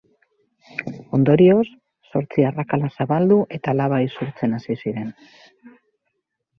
Ondorioz, 1.17 1.59
zortzi 2.15 2.47
arrakala 2.53 2.91
zabaldu 2.97 3.41
eta 3.61 3.79
laba 3.79 4.03
isurtzen 4.09 4.61
hasi 4.61 4.81
ziren. 4.83 5.17